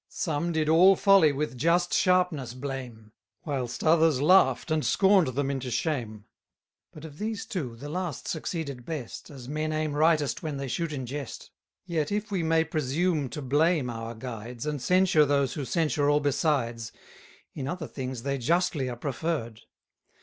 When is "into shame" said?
5.51-6.25